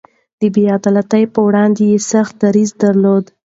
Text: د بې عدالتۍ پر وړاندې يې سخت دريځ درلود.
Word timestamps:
د 0.39 0.41
بې 0.53 0.63
عدالتۍ 0.77 1.23
پر 1.33 1.41
وړاندې 1.47 1.83
يې 1.91 1.97
سخت 2.11 2.33
دريځ 2.43 2.69
درلود. 2.83 3.25